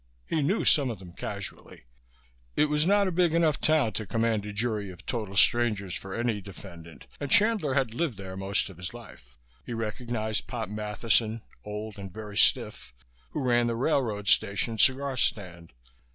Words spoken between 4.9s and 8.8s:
total strangers for any defendant, and Chandler had lived there most of